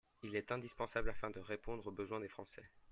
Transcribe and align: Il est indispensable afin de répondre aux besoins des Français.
Il 0.23 0.35
est 0.35 0.51
indispensable 0.51 1.11
afin 1.11 1.29
de 1.29 1.37
répondre 1.39 1.85
aux 1.85 1.91
besoins 1.91 2.19
des 2.19 2.27
Français. 2.27 2.67